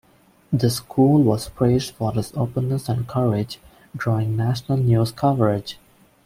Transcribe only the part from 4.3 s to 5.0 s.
national